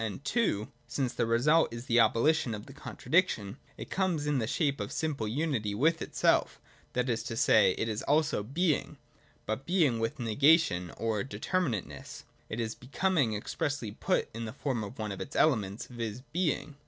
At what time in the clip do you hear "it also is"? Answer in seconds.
7.73-8.49